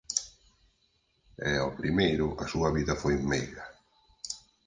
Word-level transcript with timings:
E 1.49 1.51
ó 1.65 1.69
primeiro 1.79 2.25
a 2.43 2.45
súa 2.53 2.69
vida 2.77 2.93
foi 3.01 3.15
meiga. 3.31 3.65